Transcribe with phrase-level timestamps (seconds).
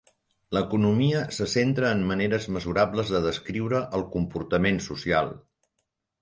[0.55, 5.31] L'economia se centra en maneres mesurables de descriure el comportament social.